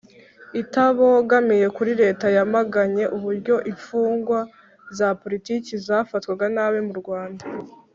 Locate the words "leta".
2.01-2.25